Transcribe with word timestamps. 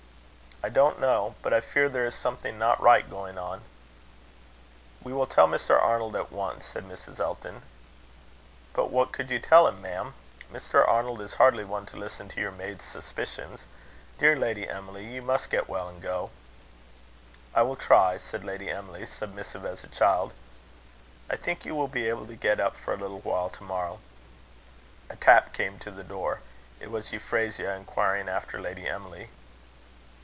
"I 0.63 0.69
don't 0.69 0.99
know. 0.99 1.33
But 1.41 1.55
I 1.55 1.59
fear 1.59 1.89
there 1.89 2.05
is 2.05 2.13
something 2.13 2.59
not 2.59 2.79
right 2.79 3.09
going 3.09 3.35
on." 3.35 3.61
"We 5.01 5.11
will 5.11 5.25
tell 5.25 5.47
Mr. 5.47 5.75
Arnold 5.81 6.15
at 6.15 6.31
once," 6.31 6.67
said 6.67 6.83
Mrs. 6.83 7.19
Elton. 7.19 7.63
"But 8.73 8.91
what 8.91 9.11
could 9.11 9.31
you 9.31 9.39
tell 9.39 9.65
him, 9.67 9.81
ma'am? 9.81 10.13
Mr. 10.53 10.87
Arnold 10.87 11.19
is 11.19 11.33
hardly 11.33 11.63
one 11.65 11.87
to 11.87 11.97
listen 11.97 12.27
to 12.29 12.39
your 12.39 12.51
maid's 12.51 12.85
suspicions. 12.85 13.65
Dear 14.19 14.35
Lady 14.35 14.69
Emily, 14.69 15.03
you 15.07 15.23
must 15.23 15.49
get 15.49 15.67
well 15.67 15.87
and 15.87 15.99
go." 15.99 16.29
"I 17.55 17.63
will 17.63 17.75
try," 17.75 18.17
said 18.17 18.43
Lady 18.43 18.69
Emily, 18.69 19.07
submissive 19.07 19.65
as 19.65 19.83
a 19.83 19.87
child. 19.87 20.31
"I 21.27 21.37
think 21.37 21.65
you 21.65 21.73
will 21.73 21.87
be 21.87 22.07
able 22.07 22.27
to 22.27 22.35
get 22.35 22.59
up 22.59 22.75
for 22.75 22.93
a 22.93 22.97
little 22.97 23.21
while 23.21 23.49
tomorrow." 23.49 23.99
A 25.09 25.15
tap 25.15 25.53
came 25.53 25.79
to 25.79 25.89
the 25.89 26.03
door. 26.03 26.41
It 26.79 26.91
was 26.91 27.11
Euphrasia, 27.11 27.71
inquiring 27.73 28.29
after 28.29 28.61
Lady 28.61 28.85
Emily. 28.87 29.29